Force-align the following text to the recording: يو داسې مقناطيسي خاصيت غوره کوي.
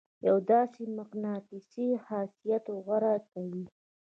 يو 0.27 0.37
داسې 0.51 0.81
مقناطيسي 0.97 1.87
خاصيت 2.05 2.63
غوره 2.85 3.15
کوي. 3.31 3.65